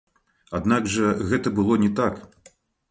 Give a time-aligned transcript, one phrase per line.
[0.59, 2.15] Аднак жа гэта было не так.